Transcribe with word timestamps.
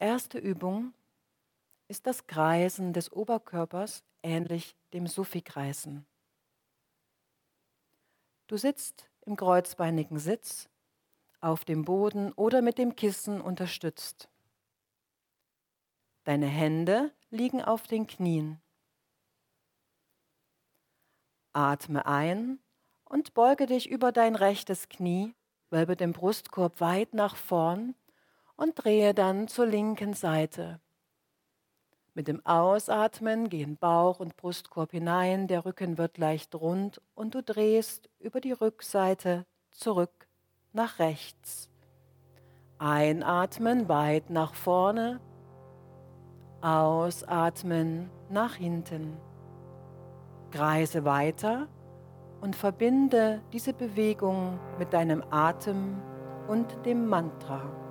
erste 0.00 0.38
Übung 0.38 0.94
ist 1.88 2.06
das 2.06 2.26
Kreisen 2.26 2.92
des 2.92 3.12
Oberkörpers 3.12 4.04
ähnlich 4.22 4.76
dem 4.92 5.06
Sufi-Kreisen. 5.06 6.06
Du 8.46 8.56
sitzt 8.56 9.08
im 9.22 9.36
kreuzbeinigen 9.36 10.18
Sitz, 10.18 10.68
auf 11.40 11.64
dem 11.64 11.84
Boden 11.84 12.32
oder 12.32 12.62
mit 12.62 12.78
dem 12.78 12.96
Kissen 12.96 13.40
unterstützt. 13.40 14.28
Deine 16.24 16.46
Hände 16.46 17.12
liegen 17.30 17.62
auf 17.62 17.86
den 17.86 18.06
Knien. 18.06 18.60
Atme 21.52 22.06
ein 22.06 22.58
und 23.04 23.34
beuge 23.34 23.66
dich 23.66 23.88
über 23.88 24.12
dein 24.12 24.34
rechtes 24.34 24.88
Knie, 24.88 25.34
wölbe 25.70 25.96
den 25.96 26.12
Brustkorb 26.12 26.80
weit 26.80 27.14
nach 27.14 27.36
vorn 27.36 27.94
und 28.58 28.74
drehe 28.74 29.14
dann 29.14 29.48
zur 29.48 29.66
linken 29.66 30.12
Seite. 30.12 30.80
Mit 32.12 32.26
dem 32.26 32.44
Ausatmen 32.44 33.48
gehen 33.48 33.76
Bauch 33.76 34.18
und 34.18 34.36
Brustkorb 34.36 34.90
hinein, 34.90 35.46
der 35.46 35.64
Rücken 35.64 35.96
wird 35.96 36.18
leicht 36.18 36.54
rund 36.56 37.00
und 37.14 37.36
du 37.36 37.42
drehst 37.42 38.10
über 38.18 38.40
die 38.40 38.52
Rückseite 38.52 39.46
zurück 39.70 40.28
nach 40.72 40.98
rechts. 40.98 41.70
Einatmen 42.78 43.88
weit 43.88 44.28
nach 44.28 44.54
vorne, 44.54 45.20
ausatmen 46.60 48.10
nach 48.28 48.56
hinten. 48.56 49.16
Kreise 50.50 51.04
weiter 51.04 51.68
und 52.40 52.56
verbinde 52.56 53.40
diese 53.52 53.72
Bewegung 53.72 54.58
mit 54.80 54.92
deinem 54.92 55.22
Atem 55.30 56.02
und 56.48 56.84
dem 56.84 57.06
Mantra. 57.06 57.87